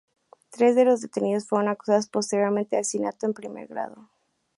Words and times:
Tres 0.49 0.73
de 0.75 0.83
los 0.83 1.01
detenidos 1.01 1.47
fueron 1.47 1.67
acusados 1.69 2.07
posteriormente 2.07 2.75
de 2.75 2.79
asesinato 2.81 3.27
en 3.27 3.35
primer 3.35 3.67
grado. 3.67 4.09